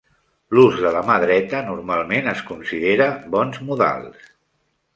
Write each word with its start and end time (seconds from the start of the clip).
L'ús 0.57 0.77
de 0.85 0.93
la 0.95 1.03
ma 1.09 1.17
dreta 1.23 1.59
normalment 1.67 2.31
es 2.33 2.43
considera 2.49 3.13
bons 3.39 3.63
modals. 3.69 4.29